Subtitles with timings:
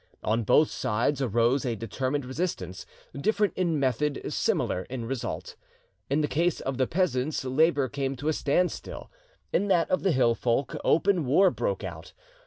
[0.23, 5.55] On both sides arose a determined resistance, different in method, similar in result.
[6.09, 9.11] In the case of the peasants labour came to a stand still;
[9.53, 12.13] in that of the hill folk open war broke out.